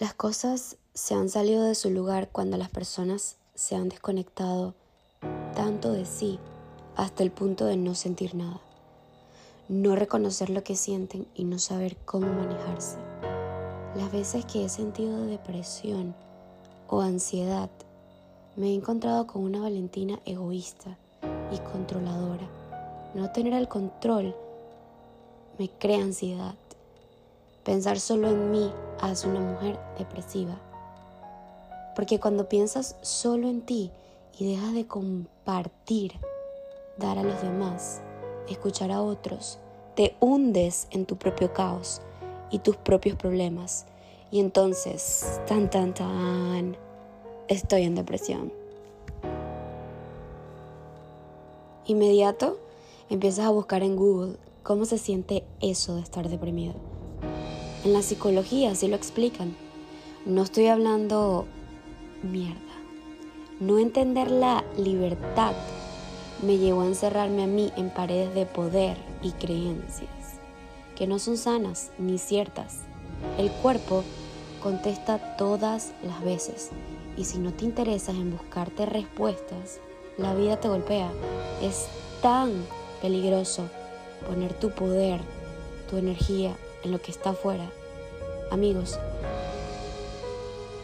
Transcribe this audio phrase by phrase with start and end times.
[0.00, 4.72] Las cosas se han salido de su lugar cuando las personas se han desconectado
[5.54, 6.38] tanto de sí
[6.96, 8.62] hasta el punto de no sentir nada,
[9.68, 12.96] no reconocer lo que sienten y no saber cómo manejarse.
[13.94, 16.14] Las veces que he sentido depresión
[16.88, 17.68] o ansiedad,
[18.56, 20.96] me he encontrado con una Valentina egoísta
[21.52, 22.48] y controladora.
[23.14, 24.34] No tener el control
[25.58, 26.54] me crea ansiedad.
[27.64, 30.58] Pensar solo en mí hace una mujer depresiva.
[31.94, 33.90] Porque cuando piensas solo en ti
[34.38, 36.14] y dejas de compartir,
[36.96, 38.00] dar a los demás,
[38.48, 39.58] escuchar a otros,
[39.94, 42.00] te hundes en tu propio caos
[42.50, 43.84] y tus propios problemas.
[44.30, 46.78] Y entonces, tan, tan, tan,
[47.48, 48.52] estoy en depresión.
[51.84, 52.56] Inmediato,
[53.10, 56.99] empiezas a buscar en Google cómo se siente eso de estar deprimido.
[57.84, 59.56] En la psicología sí lo explican.
[60.26, 61.46] No estoy hablando
[62.22, 62.58] mierda.
[63.58, 65.52] No entender la libertad
[66.42, 70.40] me llevó a encerrarme a mí en paredes de poder y creencias
[71.00, 72.80] que no son sanas ni ciertas.
[73.38, 74.04] El cuerpo
[74.62, 76.68] contesta todas las veces
[77.16, 79.80] y si no te interesas en buscarte respuestas,
[80.18, 81.10] la vida te golpea.
[81.62, 81.86] Es
[82.20, 82.52] tan
[83.00, 83.70] peligroso
[84.28, 85.22] poner tu poder,
[85.88, 87.70] tu energía en lo que está afuera.
[88.50, 88.98] Amigos,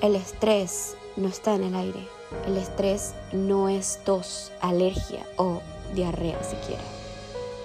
[0.00, 2.08] el estrés no está en el aire.
[2.46, 5.60] El estrés no es tos, alergia o
[5.94, 6.82] diarrea siquiera.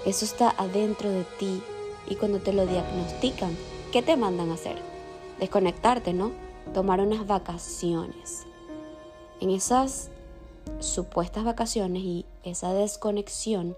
[0.06, 1.62] Eso está adentro de ti
[2.08, 3.56] y cuando te lo diagnostican,
[3.92, 4.78] ¿qué te mandan a hacer?
[5.40, 6.32] Desconectarte, ¿no?
[6.74, 8.46] Tomar unas vacaciones.
[9.40, 10.10] En esas
[10.80, 13.76] supuestas vacaciones y esa desconexión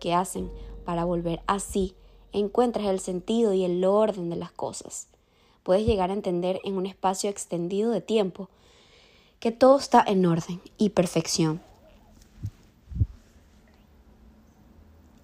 [0.00, 0.50] que hacen
[0.84, 1.94] para volver así,
[2.32, 5.08] encuentras el sentido y el orden de las cosas.
[5.62, 8.48] Puedes llegar a entender en un espacio extendido de tiempo
[9.40, 11.60] que todo está en orden y perfección.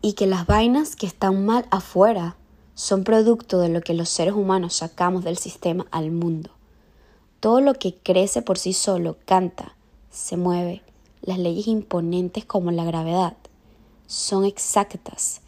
[0.02, 2.36] Y que las vainas que están mal afuera
[2.74, 6.50] son producto de lo que los seres humanos sacamos del sistema al mundo.
[7.40, 9.76] Todo lo que crece por sí solo canta,
[10.10, 10.82] se mueve.
[11.22, 13.36] Las leyes imponentes como la gravedad
[14.06, 15.40] son exactas.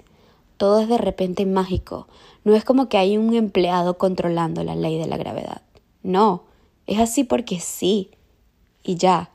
[0.56, 2.08] Todo es de repente mágico.
[2.44, 5.62] No es como que hay un empleado controlando la ley de la gravedad.
[6.02, 6.44] No,
[6.86, 8.10] es así porque sí.
[8.82, 9.30] Y ya.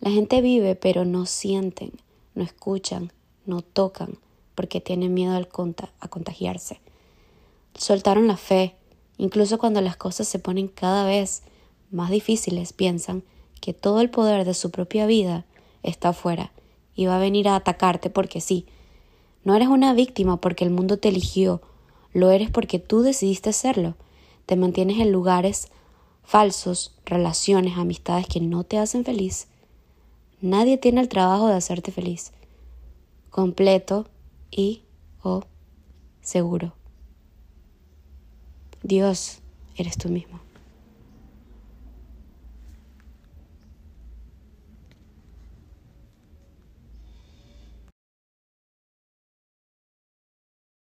[0.00, 1.92] La gente vive pero no sienten,
[2.34, 3.12] no escuchan,
[3.46, 4.18] no tocan,
[4.54, 5.48] porque tienen miedo al
[6.00, 6.80] a contagiarse.
[7.74, 8.76] Soltaron la fe.
[9.18, 11.42] Incluso cuando las cosas se ponen cada vez
[11.90, 13.22] más difíciles, piensan
[13.60, 15.46] que todo el poder de su propia vida
[15.82, 16.52] está afuera
[16.94, 18.66] y va a venir a atacarte porque sí.
[19.46, 21.62] No eres una víctima porque el mundo te eligió,
[22.12, 23.94] lo eres porque tú decidiste serlo.
[24.44, 25.68] Te mantienes en lugares
[26.24, 29.46] falsos, relaciones, amistades que no te hacen feliz.
[30.40, 32.32] Nadie tiene el trabajo de hacerte feliz.
[33.30, 34.08] Completo
[34.50, 34.82] y
[35.22, 35.44] o
[36.22, 36.72] seguro.
[38.82, 39.42] Dios,
[39.76, 40.40] eres tú mismo.